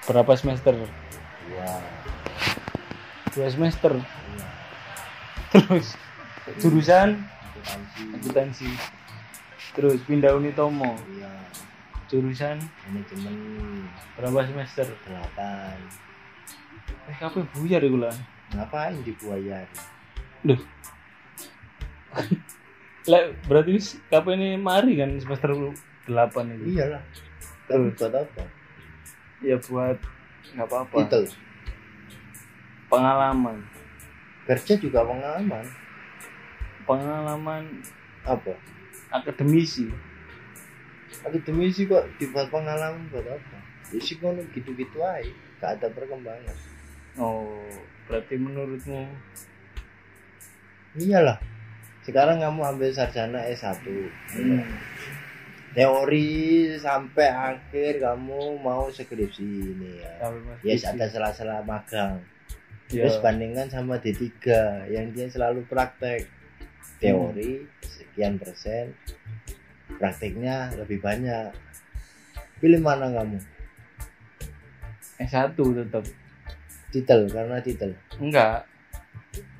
[0.00, 0.74] Berapa semester?
[1.48, 1.72] ya
[3.34, 3.92] Dua semester.
[3.98, 4.48] iya
[5.50, 5.98] Terus
[6.62, 7.18] jurusan
[8.14, 8.70] akuntansi.
[9.74, 10.94] Terus pindah Unitomo.
[11.12, 11.30] iya
[12.06, 13.36] Jurusan manajemen
[14.16, 14.86] berapa semester?
[15.04, 15.76] delapan
[17.08, 18.12] Eh, kabeh buyar iku lah.
[18.48, 19.64] ngapain di buaya
[20.44, 20.60] Loh.
[23.08, 23.76] Lah, berarti
[24.08, 26.08] kapan ini mari kan semester 8
[26.54, 26.64] itu.
[26.76, 27.00] iyalah
[27.68, 28.42] tapi buat apa?
[29.44, 29.98] Ya buat
[30.56, 30.96] nggak apa-apa.
[31.04, 31.20] itu.
[32.88, 33.60] Pengalaman.
[34.48, 35.64] kerja juga pengalaman.
[36.88, 37.62] Pengalaman
[38.24, 38.56] apa?
[39.12, 39.92] akademisi.
[41.24, 43.56] akademisi kok dibuat pengalaman buat apa?
[43.92, 45.28] Ya sih ngono gitu-gitu aja.
[45.58, 46.56] Gak ada perkembangan.
[47.18, 47.66] Oh,
[48.06, 49.10] berarti menurutmu?
[50.96, 51.40] Iyalah.
[52.06, 54.64] Sekarang kamu ambil sarjana S1 hmm,
[55.78, 56.30] teori
[56.74, 60.26] sampai akhir kamu mau skripsi ini ya.
[60.26, 62.18] Mas ya ada sela-sela magang.
[62.90, 64.26] Ya, terus bandingkan sama D3
[64.90, 66.26] yang dia selalu praktek.
[66.98, 68.90] Teori sekian persen.
[70.02, 71.54] Prakteknya lebih banyak.
[72.58, 73.38] Pilih mana kamu?
[75.18, 76.04] S1 tetap.
[76.88, 77.92] titel karena titel.
[78.18, 78.64] Enggak.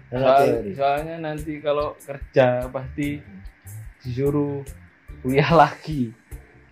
[0.08, 0.72] karena Soal- teori.
[0.72, 3.20] soalnya nanti kalau kerja pasti
[4.00, 4.64] disuruh
[5.20, 6.12] kuliah lagi.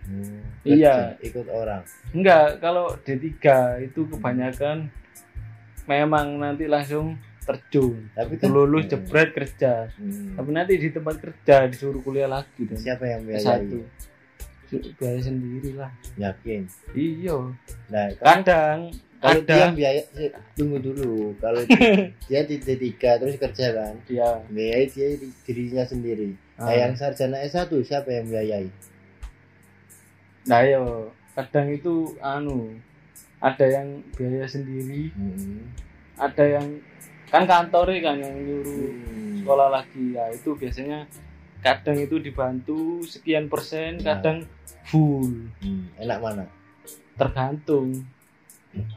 [0.01, 1.19] Hmm, Iya.
[1.19, 3.27] ikut orang Enggak, kalau D3
[3.81, 4.87] itu kebanyakan
[5.85, 8.11] memang nanti langsung terjun.
[8.11, 8.91] tapi kan lulus Hmm.
[8.93, 9.87] jebret kerja.
[9.93, 10.31] Hmm.
[10.33, 13.67] Tapi nanti di tempat kerja disuruh kuliah lagi dan siapa yang S1.
[13.67, 13.83] biayai
[14.65, 15.87] Su- Biaya sendiri lah.
[16.17, 17.55] yakin Iya.
[17.87, 21.63] nah Kadang kalau dia ada biaya eh, tunggu dulu kalau
[22.27, 22.83] dia di D3
[23.17, 24.43] terus kerja kan ya.
[24.45, 26.73] biayai dia di- dirinya sendiri Ah.
[26.73, 28.65] yang sarjana S1 siapa yang biayai?
[30.47, 32.73] Nah, yo, kadang itu anu
[33.37, 35.69] ada yang biaya sendiri, Hmm.
[36.17, 36.81] ada yang
[37.29, 39.43] kan kantornya kan yang nyuruh Hmm.
[39.43, 40.17] sekolah lagi.
[40.17, 41.05] Ya itu biasanya
[41.61, 44.17] kadang itu dibantu sekian persen Nah.
[44.17, 44.49] kadang
[44.87, 45.51] full.
[45.61, 45.93] Hmm.
[45.99, 46.45] enak mana?
[47.13, 48.01] Tergantung.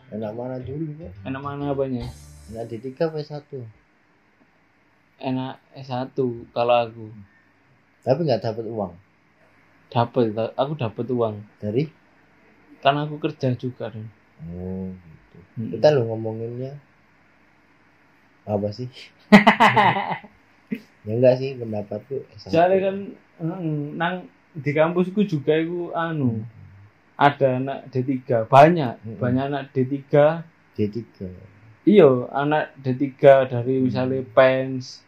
[0.09, 2.09] Enak mana dulu kok enak mana apanya?
[2.53, 3.65] Enak D3 apa S1
[5.21, 6.17] enak S1
[6.51, 7.07] kalau aku
[8.03, 8.93] tapi nggak dapat uang.
[9.91, 10.25] Dapat
[10.57, 11.35] aku dapat uang.
[11.59, 11.85] Dari?
[12.81, 14.07] Karena aku kerja juga kan
[14.49, 15.39] oh gitu.
[15.61, 15.69] Mm.
[15.77, 16.73] kita lo ngomonginnya.
[18.49, 18.89] Apa sih?
[21.01, 22.97] Ya enggak sih pendapatku S1 soalnya kan
[23.41, 26.45] mm, nang di kampusku juga itu anu
[27.17, 29.17] ada anak D3 banyak Mm-mm.
[29.17, 29.97] banyak anak D3
[30.77, 31.01] D3
[31.89, 33.17] iyo anak D3
[33.49, 35.01] dari misalnya pens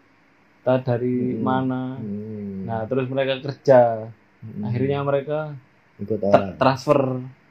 [0.62, 1.40] tak dari Mm.
[1.40, 2.64] mana Hmm.
[2.64, 4.08] nah terus mereka kerja
[4.38, 4.62] Hmm.
[4.62, 5.54] akhirnya mereka
[5.98, 6.98] ikut orang transfer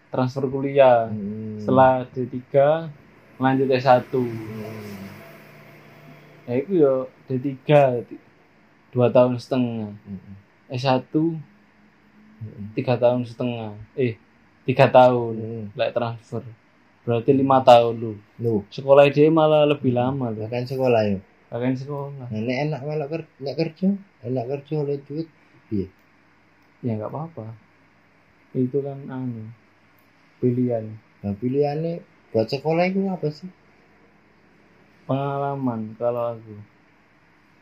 [0.08, 1.56] transfer kuliah Hmm.
[1.58, 2.44] setelah D3
[3.38, 5.04] lanjut S1 Hmm.
[6.44, 6.94] ya itu ya
[7.28, 7.56] D3
[8.04, 8.22] ti-
[8.90, 10.34] dua tahun setengah Hmm.
[10.68, 11.12] S1
[12.42, 12.74] Hmm.
[12.74, 14.16] tiga tahun setengah eh
[14.64, 15.66] tiga tahun Hmm.
[15.76, 16.44] like transfer
[17.02, 21.18] berarti lima tahun lu Loh, sekolah dia malah lebih lama lu kan sekolah
[21.52, 23.88] kalian sekolah Nah, nek enak malah ker nek kerja,
[24.24, 25.28] enak kerja oleh duit.
[26.82, 27.46] ya nggak apa-apa
[28.52, 29.46] itu kan anu
[30.40, 32.02] pilihan Nah, pilihannya
[32.34, 33.46] buat sekolah itu apa sih?
[35.06, 36.56] pengalaman kalau aku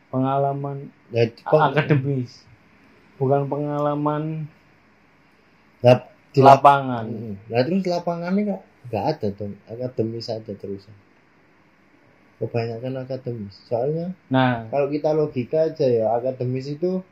[0.09, 0.77] pengalaman
[1.09, 2.45] Ya, akademis
[3.17, 4.45] bukan pengalaman
[5.81, 7.35] Lah, di lapangan Hmm.
[7.49, 10.87] Lah terus lapangannya kok nggak ada dong, akademis aja terus.
[12.39, 13.55] Kebanyakan akademis.
[13.67, 17.03] Soalnya nah kalau kita logika aja ya, akademis itu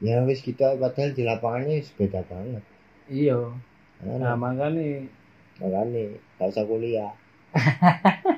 [0.00, 2.64] ya wis kita padahal di lapangannya beda banget.
[3.08, 3.36] iya
[4.04, 5.04] nah Nah, makanya
[5.60, 7.12] makanya nggak usah kuliah.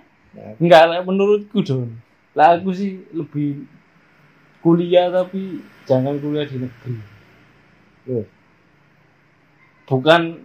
[0.61, 1.97] enggak lah menurutku don
[2.37, 3.65] lah aku sih lebih
[4.61, 6.97] kuliah tapi jangan kuliah di negeri
[8.07, 8.27] Loh.
[9.89, 10.45] bukan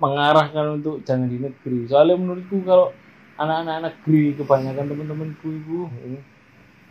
[0.00, 2.90] mengarahkan untuk jangan di negeri soalnya menurutku kalau
[3.34, 6.20] anak-anak negeri kebanyakan teman-temanku itu Heeh.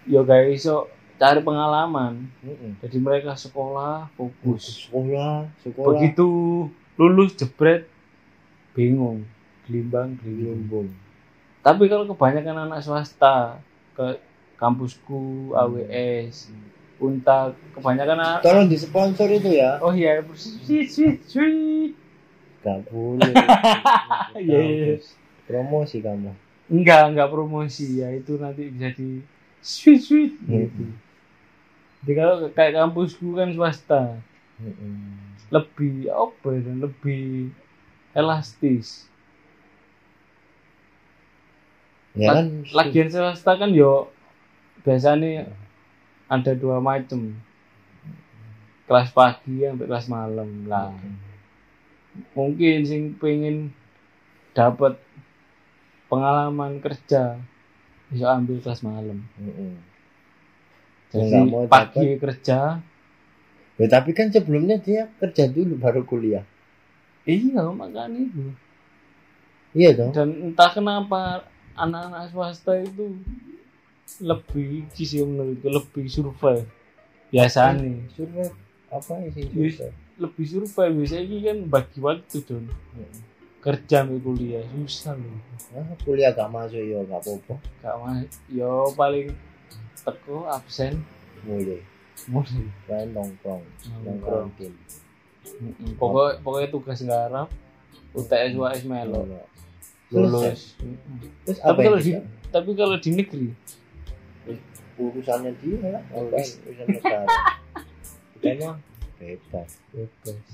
[0.07, 2.73] ya guys iso cari pengalaman Heeh.
[2.79, 5.87] jadi mereka sekolah fokus Sekolah, sekolah.
[5.93, 6.27] begitu
[6.95, 7.85] lulus jebret
[8.71, 9.21] bingung
[9.65, 10.89] gelimbang Gelombang.
[11.61, 13.61] tapi kalau kebanyakan anak swasta
[13.93, 14.17] ke
[14.57, 16.49] kampusku AWS
[16.97, 19.81] Unta kebanyakan anak Tolong disponsor itu ya.
[19.81, 21.93] oh iya sweet sweet sweet
[22.61, 23.33] Gak boleh.
[24.37, 24.93] Iya, iya.
[25.51, 26.31] Promosi kamu.
[26.71, 28.07] enggak enggak promosi ya.
[28.15, 29.19] Itu nanti bisa di
[29.59, 30.87] sweet sweet gitu.
[32.01, 34.17] Jadi kalau kayak kampusku kan swasta.
[34.61, 35.19] Heeh.
[35.51, 37.51] lebih apa ya lebih
[38.15, 39.11] elastis.
[42.15, 44.07] Ya kan lagian swasta kan yo
[44.87, 45.51] biasanya
[46.31, 47.35] ada dua macam
[48.87, 50.95] kelas pagi sampai kelas malam lah.
[52.35, 53.75] Mungkin sing pengen
[54.55, 54.99] dapat
[56.11, 57.39] pengalaman kerja.
[58.11, 59.23] Bisa ambil kelas malam.
[59.39, 59.79] Mm-mm.
[61.15, 62.83] jadi Nggak mau pagi kerja.
[63.79, 66.43] Ya, tapi kan sebelumnya dia kerja dulu baru kuliah.
[67.23, 68.51] Iya makanya itu.
[69.71, 71.47] Iya dong dan entah kenapa
[71.79, 73.15] anak-anak swasta itu
[74.19, 76.67] lebih sih menurutku lebih survive.
[77.31, 78.11] Biasanya.
[78.11, 78.51] Survei
[78.91, 79.47] apa sih?
[79.47, 79.95] Survei?
[80.19, 80.93] lebih survive.
[80.99, 82.65] Biasanya kan bagi waktu don.
[83.61, 85.37] Kerja sampai kuliah susah loh.
[85.71, 87.55] Nah, kuliah gak masuk ya gak apa-apa.
[87.85, 88.17] Gak mah
[88.49, 89.29] yo paling
[90.01, 91.05] teko absen.
[91.45, 91.85] Mulai.
[92.25, 92.65] Mulai.
[92.89, 94.03] Main nongkrong Nongkrong.
[94.03, 94.77] nongkrong game.
[96.41, 97.49] Pokoknya tugas ngarap
[98.17, 99.23] UTS UAS melo
[100.11, 100.75] lulus.
[100.83, 101.23] Mm-mm.
[101.47, 102.11] terus tapi kalau di
[102.51, 103.47] tapi kalau di negeri?
[104.99, 105.99] Urusannya dia iya.
[106.11, 107.25] urusan negara
[108.35, 108.77] kita mah
[109.15, 109.79] bebas.
[109.95, 110.45] Bebas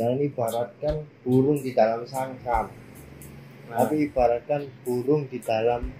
[0.00, 2.72] jangan ibaratkan burung di dalam sangkar.
[3.68, 5.92] Nah, tapi ibaratkan burung di dalam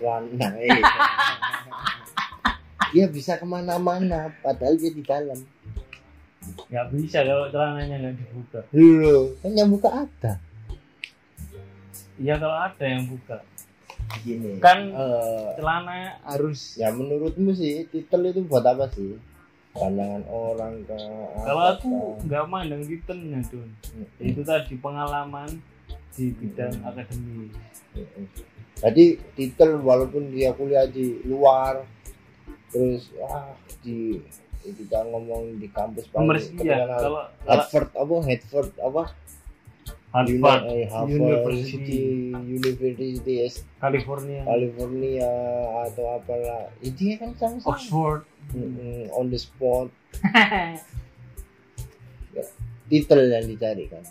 [0.00, 0.56] celana.
[0.56, 0.72] Eh.
[2.96, 5.36] dia bisa ke mana-mana padahal dia di dalam.
[6.72, 8.60] Nggak bisa kalau celananya nggak dibuka.
[8.72, 10.32] Loh kan yang buka ada.
[12.16, 13.44] Iya kalau ada yang buka.
[14.24, 14.56] Gini.
[14.64, 19.35] Kan- eh, celana harus ya menurutmu sih titel itu buat apa sih
[19.76, 20.96] pandangan orang ke
[21.38, 25.50] kalau aku ke- nggak mandang titelnya don Mm, itu tadi pengalaman
[26.12, 27.48] di bidang akademi.
[27.94, 28.24] Mm.
[28.78, 31.84] jadi titel walaupun dia kuliah di luar
[32.68, 34.20] terus ah di
[34.62, 39.02] kita ngomong di kampus paling kalau Harvard apa Harvard apa
[40.14, 40.62] Harvard.
[40.70, 42.02] Eh, Harvard University.
[42.32, 44.42] University S- California.
[44.46, 45.30] California
[45.90, 46.70] atau apalah.
[46.80, 48.22] Ini kan sama-sama Oxford.
[48.54, 49.90] Mm, on the spot.
[52.86, 54.04] Titel yang dicari kan.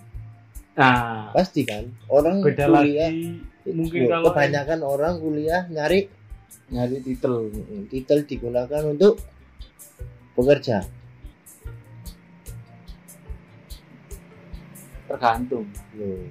[0.76, 1.32] Nah.
[1.32, 3.08] Pasti kan orang beda kuliah.
[3.08, 6.12] lagi mungkin Loh, kalau kebanyakan orang kuliah nyari
[6.70, 7.48] nyari titel.
[7.88, 9.24] Titel digunakan untuk
[10.36, 10.84] bekerja
[15.16, 15.66] tergantung.
[15.96, 16.28] Loh.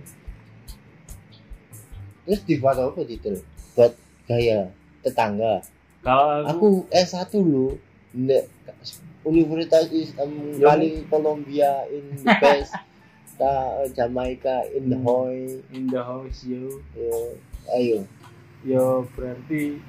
[2.25, 3.37] terus dibuat apa titel
[3.77, 3.93] buat
[4.25, 4.73] gaya
[5.05, 5.61] tetangga.
[6.01, 7.77] Kalau aku, aku S1 lu
[8.15, 8.45] Nggak,
[9.25, 12.73] Universitas Islam Ya, kali Columbia in the best
[13.35, 15.05] ta Jamaica in the Hmm.
[15.05, 15.37] hoy.
[15.75, 16.81] In the house yo.
[16.95, 17.37] Yo
[17.75, 18.07] ayo.
[18.65, 19.83] Yo berarti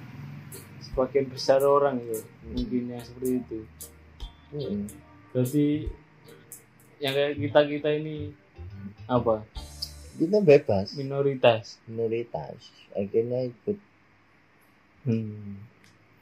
[0.81, 2.19] sebagian besar orang yo
[2.49, 3.59] mungkin yang seperti itu.
[4.51, 4.87] Mm.
[5.31, 5.67] berarti
[6.97, 8.31] yang kayak kita kita ini
[9.07, 9.45] apa?
[10.15, 10.95] Kita bebas.
[10.95, 11.77] Minoritas.
[11.85, 12.57] Minoritas.
[12.95, 13.77] Akhirnya ikut.
[15.05, 15.61] Hmm.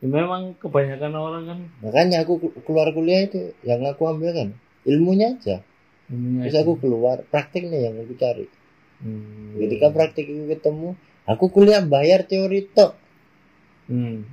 [0.04, 4.50] ya, memang kebanyakan orang kan makanya aku ku- keluar kuliah itu yang aku ambil kan
[4.84, 5.64] ilmunya aja.
[6.12, 8.52] Ininya terus aku keluar praktiknya yang aku cari.
[9.00, 9.56] Hmm.
[9.56, 13.00] ketika praktik itu ketemu aku kuliah bayar teori tok.
[13.88, 14.28] Hmm.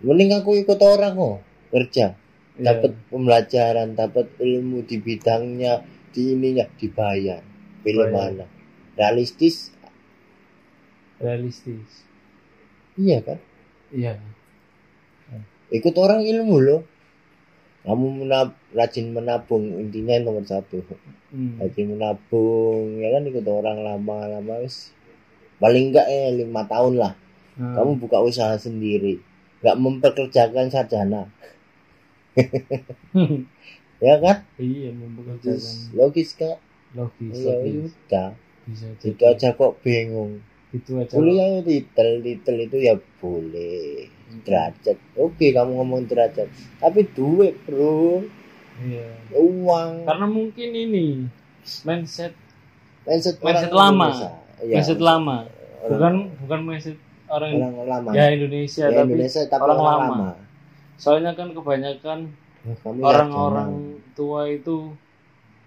[0.00, 2.16] mending aku ikut orang kok kerja.
[2.60, 2.64] Iya.
[2.76, 5.80] dapat pembelajaran dapat ilmu di bidangnya
[6.16, 7.42] ininya dibayar.
[7.80, 8.44] Pilih Bayar.
[8.44, 8.46] mana?
[8.98, 9.70] Realistis?
[11.22, 12.04] Realistis.
[12.98, 13.38] Iya kan?
[13.94, 14.18] Iya.
[15.70, 16.82] Ikut orang ilmu loh.
[17.86, 19.78] Kamu menab rajin menabung.
[19.80, 20.84] Intinya yang nomor satu.
[21.30, 21.62] Hmm.
[21.62, 23.22] rajin menabung ya kan?
[23.24, 24.92] Ikut orang lama-lama wis.
[25.62, 27.14] Paling enggak ya lima tahun lah.
[27.60, 29.20] Nah, kamu buka usaha sendiri.
[29.60, 31.28] Nggak memperkerjakan sarjana
[34.00, 34.36] ya kan?
[34.56, 36.58] Iya mempekerjakan logis kak.
[36.92, 38.28] Logis ya udah
[38.66, 39.30] bisa itu jadi.
[39.30, 40.40] aja kok bingung.
[40.70, 44.08] Itu aja kuliah titel titel itu ya boleh.
[44.42, 44.96] Derajat.
[45.14, 46.48] Oke kamu ngomong derajat.
[46.78, 48.24] Tapi duit bro.
[48.80, 49.06] Iya.
[49.36, 50.08] Uang.
[50.08, 51.28] Karena mungkin ini
[51.84, 52.32] mindset
[53.04, 54.08] mindset, mindset lama.
[54.08, 54.30] Indonesia.
[54.60, 55.36] Ya, mindset lama.
[55.80, 56.14] orang- bukan
[56.44, 58.10] bukan mindset orang orang lama.
[58.12, 60.12] Ya Indonesia Ya, tapi Indonesia tapi orang orang, lama.
[60.12, 60.30] lama,
[60.96, 62.18] soalnya kan kebanyakan
[63.00, 64.14] orang-orang sarjana.
[64.16, 64.92] tua itu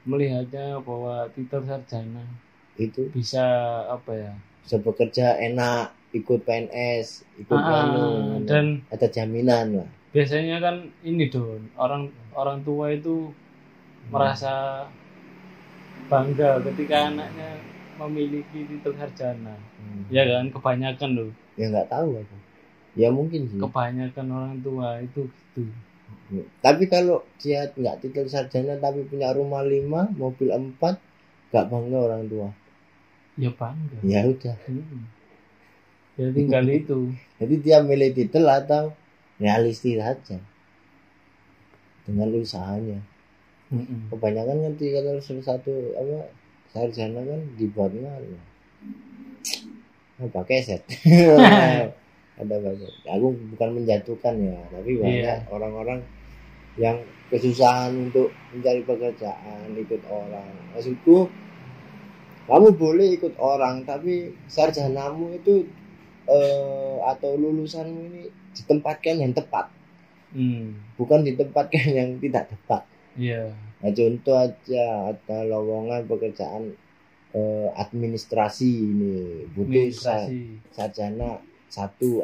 [0.05, 2.23] melihatnya bahwa titel sarjana
[2.77, 3.43] itu bisa
[3.89, 4.33] apa ya?
[4.63, 9.89] bisa bekerja enak ikut PNS ikut Ah, anu, dan ada jaminan lah.
[10.13, 13.33] biasanya kan ini don orang orang tua itu
[14.13, 14.85] merasa
[16.12, 17.57] bangga ketika anaknya
[17.97, 19.57] memiliki titel sarjana.
[19.81, 20.05] Hmm.
[20.13, 21.29] ya kan kebanyakan loh.
[21.57, 22.38] Ya nggak tahu aku
[22.93, 23.57] ya mungkin sih.
[23.57, 25.65] Kebanyakan orang tua itu gitu
[26.63, 30.98] tapi kalau dia nggak titel sarjana tapi punya rumah lima mobil empat
[31.53, 32.50] gak bangga orang tua.
[33.38, 33.98] Ya bangga.
[34.01, 34.58] Ya udah.
[34.65, 35.05] Hmm.
[36.17, 37.13] ya tinggal itu.
[37.38, 38.93] Jadi dia milih titel atau
[39.38, 40.41] realistis saja
[42.03, 43.00] dengan usahanya.
[43.74, 44.13] Mm-mm.
[44.13, 46.29] kebanyakan kan kalau salah satu apa
[46.70, 48.38] sarjana kan dibuatnya apa
[50.29, 50.86] apa keset
[52.36, 55.48] ada banyak aku bukan menjatuhkan ya tapi banyak Iya.
[55.48, 56.00] orang-orang
[56.75, 56.98] yang
[57.30, 61.30] kesusahan untuk mencari pekerjaan ikut orang maksudku
[62.44, 65.63] kamu boleh ikut orang tapi sarjanamu itu
[66.25, 68.24] eh, atau lulusanmu ini
[68.54, 69.70] ditempatkan yang tepat
[70.34, 70.74] Hmm.
[70.98, 72.82] bukan ditempatkan yang tidak tepat
[73.13, 73.54] Iya.
[73.54, 76.74] Nah, contoh aja ada lowongan pekerjaan
[77.32, 79.13] eh, administrasi ini
[79.54, 80.74] butuh Administrasi.
[80.74, 81.38] sarjana
[81.74, 82.22] satu.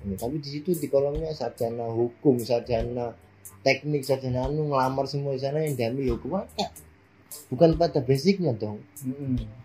[0.00, 3.12] Ini, tapi di situ di kolomnya sarjana hukum, sarjana
[3.60, 6.72] teknik, sarjana anu ngelamar semua di sana yang diambil hukum apa?
[7.52, 8.80] Bukan pada basicnya dong.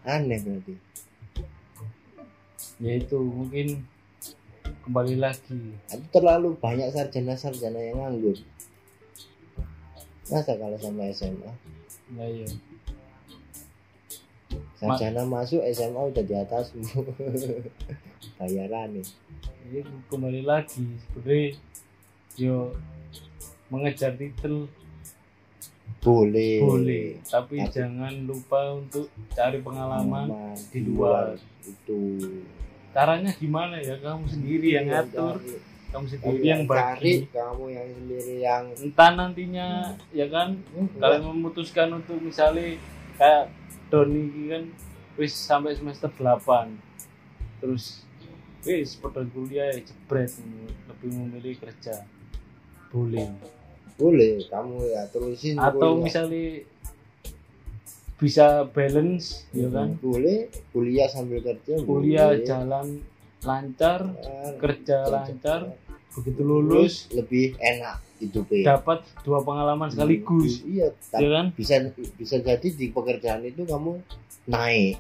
[0.03, 0.75] Aneh berarti.
[2.83, 3.87] Ya itu mungkin
[4.83, 5.79] kembali lagi.
[5.87, 8.35] Itu terlalu banyak sarjana-sarjana yang nganggur.
[10.27, 11.51] Masa kalau sama SMA?
[12.19, 12.47] Ya iya.
[14.87, 16.83] Sarjana masuk SMA udah di atasmu.
[18.37, 19.07] Bayaran nih.
[19.65, 21.57] Jadi kembali lagi sebenarnya
[22.35, 22.75] yo
[23.67, 24.69] mengejar titel
[25.99, 26.61] Boleh.
[26.61, 30.29] boleh, tapi Tapi- jangan lupa untuk cari pengalaman.
[30.29, 31.33] Pengalaman di luar.
[31.65, 32.01] itu.
[32.91, 33.97] Caranya gimana ya?
[33.97, 35.49] Kamu sendiri yang Iya, ngatur, cari.
[35.49, 37.13] kamu Kamu sendiri yang cari, bagi.
[37.27, 39.67] kamu yang sendiri yang Entah nantinya
[40.13, 40.47] ya kan
[40.95, 42.77] kalian memutuskan untuk misalnya
[43.15, 43.49] kayak
[43.95, 44.63] Doni ini kan
[45.15, 46.67] wis sampai semester 8
[47.63, 48.03] terus
[48.67, 50.35] wis pada kuliah ya jebret
[50.91, 52.03] lebih memilih kerja
[52.91, 53.31] boleh
[53.95, 56.03] boleh kamu ya terusin atau kuliah.
[56.03, 56.67] misalnya
[58.15, 62.43] bisa balance ya kan boleh kuliah sambil kerja kuliah boleh.
[62.43, 62.87] jalan
[63.43, 64.99] lancar Ah, kerja kerja.
[65.07, 65.61] lancar
[66.15, 68.79] begitu lulus lebih enak hidupnya.
[68.79, 71.51] Dapat dua pengalaman sekaligus iya ya kan?
[71.51, 73.99] bisa bisa jadi di pekerjaan itu kamu
[74.47, 74.97] naik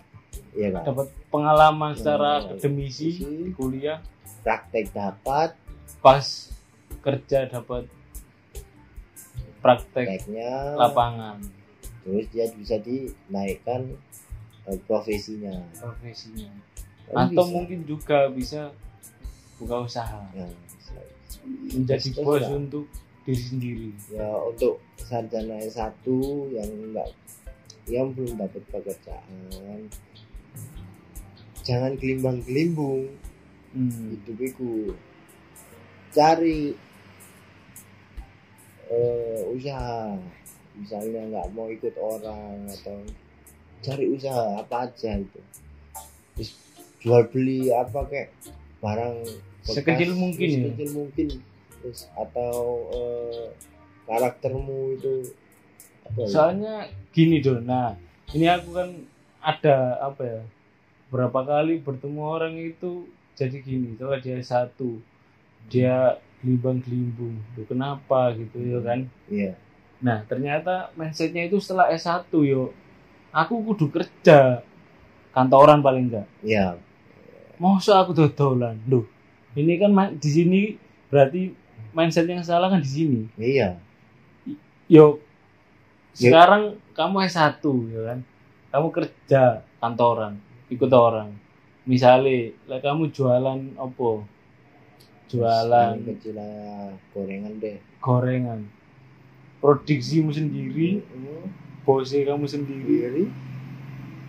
[0.51, 0.83] ya kan?
[0.91, 2.59] Dapat pengalaman secara Hmm.
[2.59, 4.03] akademisi di kuliah.
[4.43, 5.55] Praktek dapat.
[6.03, 6.51] Pas
[7.01, 7.89] kerja dapat
[9.63, 10.77] praktek prakteknya.
[10.77, 11.41] lapangan.
[12.05, 13.97] Terus dia bisa dinaikkan
[14.69, 15.65] eh, profesinya.
[15.73, 16.51] Profesinya.
[17.09, 17.53] Atau bisa.
[17.53, 18.69] mungkin juga bisa
[19.57, 20.21] buka usaha.
[20.33, 20.45] Ya.
[21.43, 22.53] Menjadi bos bisa.
[22.53, 22.85] untuk
[23.25, 23.89] diri sendiri.
[24.13, 26.05] Ya untuk sarjana S1
[26.53, 27.09] yang enggak
[27.85, 29.89] yang belum dapat pekerjaan.
[31.65, 33.09] Jangan gelimbang gelimbung
[33.73, 34.21] hmm.
[34.21, 34.93] hidupiku
[36.13, 36.73] cari
[38.89, 40.17] eh, usaha.
[40.75, 42.99] Misalnya nggak mau ikut orang atau
[43.85, 45.41] cari usaha apa aja itu.
[46.35, 46.51] Terus
[46.99, 48.29] jual beli apa kayak
[48.81, 49.17] barang
[49.65, 50.57] Sekecil mungkin ya?
[50.69, 51.27] sekecil mungkin
[51.81, 52.55] terus atau
[52.93, 53.45] eh,
[54.05, 55.13] karaktermu itu
[56.05, 56.27] apa ya?
[56.29, 56.73] soalnya
[57.13, 57.97] gini Don nah
[58.33, 58.89] ini aku kan
[59.41, 60.41] ada apa ya
[61.09, 65.01] berapa kali bertemu orang itu jadi gini soalnya dia satu
[65.69, 69.53] dia gelimbang gelimbung Loh, kenapa gitu ya kan iya
[70.03, 72.75] Nah, ternyata mindsetnya itu setelah S1 yo.
[73.31, 74.63] Aku kudu kerja
[75.33, 76.27] kantoran paling enggak.
[76.45, 76.79] iya
[77.59, 78.79] Masa aku dodolan.
[78.87, 79.07] Loh,
[79.55, 80.61] ini kan di sini
[81.07, 81.51] berarti
[81.95, 83.19] mindset yang salah kan di sini.
[83.39, 83.79] iya
[84.85, 85.19] Yo
[86.15, 86.31] Ya.
[86.31, 87.59] sekarang kamu S1
[87.91, 88.19] ya kan.
[88.71, 90.39] Kamu kerja kantoran,
[90.71, 91.35] ikut orang.
[91.83, 94.09] Misalnya, lah kamu jualan apa?
[95.27, 96.39] Jualan kecil
[97.11, 98.63] gorengan deh gorengan.
[99.59, 101.49] Produksimu sendiri, Hmm,
[101.83, 103.27] bosnya kamu sendiri, sendiri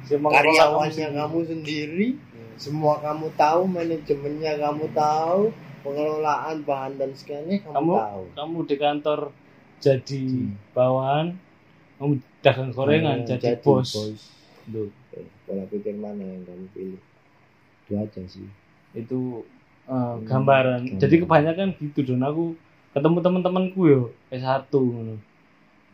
[0.09, 2.09] karyawannya kamu sendiri
[2.57, 5.53] semua kamu tahu manajemennya kamu tahu
[5.85, 8.23] pengelolaan bahan dan segalanya kamu, Kamu- tahu.
[8.35, 9.21] kamu di kantor
[9.79, 10.55] jadi Hmm.
[10.75, 11.27] bawahan
[12.01, 13.93] kamu dagang gorengan Nah, jadi, bos,
[14.67, 17.01] Loh, Eh, pola pikir mana yang kamu pilih?
[17.87, 18.49] Itu aja sih.
[18.99, 19.47] Itu
[19.87, 20.81] uh, Hmm, gambaran.
[20.91, 20.99] Gambaran.
[20.99, 22.21] jadi kebanyakan gitu don.
[22.27, 22.45] Aku
[22.91, 24.03] ketemu teman-temanku yo
[24.35, 25.15] S1 ngono.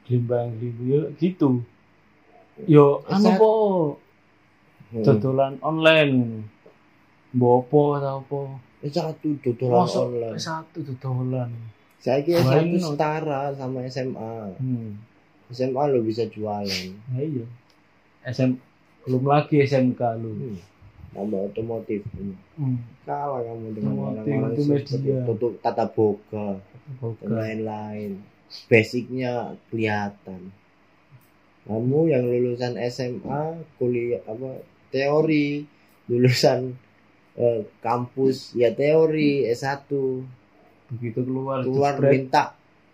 [0.09, 1.61] Yo gitu.
[2.64, 3.38] Yo anu S1.
[3.38, 3.50] po
[4.93, 5.05] Hmm.
[5.05, 6.45] dodolan online.
[7.33, 8.41] Bopo atau apa
[8.83, 10.37] Eh, satu dodolan online.
[10.37, 11.51] S1 dodolan.
[12.03, 14.91] Saya kira satu setara sama SMA hmm.
[15.55, 16.91] SMA lo bisa jualan.
[17.15, 17.47] Nah, iya.
[18.27, 18.59] SM
[19.07, 20.59] belum lagi SMK lu hmm.
[21.15, 22.03] tambah otomotif.
[22.59, 22.79] Hmm.
[23.03, 27.27] kalah kamu dengan orang-orang seperti tutup tata boga dan Boga.
[27.27, 28.19] lain-lain.
[28.67, 30.51] Basicnya kelihatan.
[31.67, 34.59] Kamu yang lulusan SMA kuliah apa
[34.93, 35.65] teori
[36.13, 36.77] lulusan
[37.41, 39.89] eh, kampus ya teori S1
[40.93, 42.45] begitu keluar keluar jebret, minta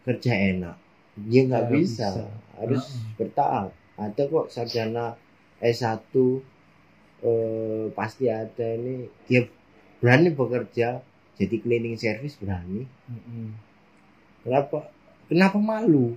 [0.06, 0.76] kerja enak.
[1.18, 2.08] Dia nggak bisa.
[2.14, 2.24] bisa.
[2.58, 2.84] harus
[3.18, 3.74] bertahap.
[3.98, 5.18] Ada kok sarjana
[5.58, 5.98] S1
[7.26, 9.10] eh, pasti ada ini.
[9.26, 9.42] Dia
[9.98, 11.02] berani bekerja
[11.34, 12.86] jadi cleaning service berani.
[13.10, 13.50] Mm-mm.
[14.46, 14.86] kenapa?
[15.26, 16.14] Kenapa malu?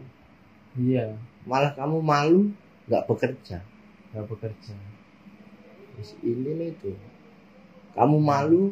[0.77, 1.17] Iya.
[1.49, 2.53] Malah kamu malu
[2.85, 3.65] nggak bekerja.
[4.13, 4.77] Nggak bekerja
[6.23, 6.97] Ini nih tuh
[7.95, 8.71] kamu malu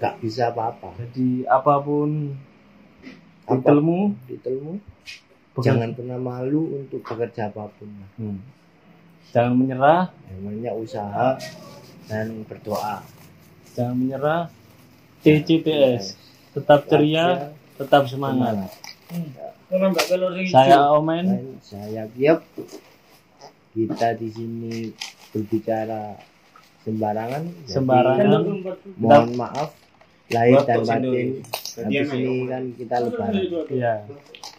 [0.00, 0.96] nggak bisa apa-apa.
[0.98, 2.32] Jadi apa pun
[3.44, 3.60] apa?
[3.60, 4.72] titelmu titelmu
[5.54, 5.66] bekerja.
[5.70, 7.88] jangan pernah malu untuk bekerja apa pun.
[8.16, 8.38] Hmm.
[9.30, 10.10] jangan menyerah.
[10.32, 11.36] Namanya usaha
[12.08, 13.04] dan berdoa.
[13.76, 14.42] Jangan menyerah.
[15.24, 16.20] CCTS
[16.52, 18.70] tetap ceria tetap semangat.
[20.52, 21.58] Saya Omen.
[21.64, 22.44] Saya Giap
[23.74, 24.74] kita di sini
[25.34, 26.14] berbicara
[26.86, 28.42] sembarangan sembarangan.
[28.94, 29.74] mohon maaf
[30.30, 31.28] lahir dan batin.
[31.58, 32.06] Sendiri.
[32.06, 33.42] habis ini kan kita lebaran.
[33.74, 33.94] Ya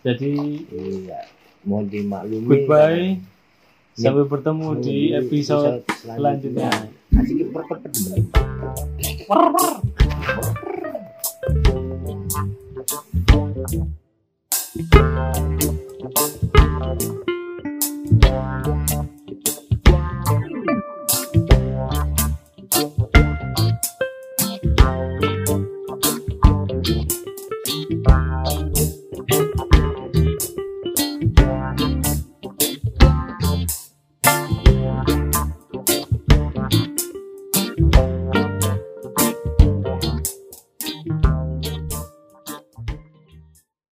[0.03, 0.34] jadi
[0.70, 1.22] iya.
[1.65, 2.46] Mohon dimaklumi.
[2.46, 3.17] goodbye.
[3.96, 6.91] Sampai bertemu di episode selanjutnya.
[7.15, 7.96] asik perkepet
[11.46, 11.85] Thank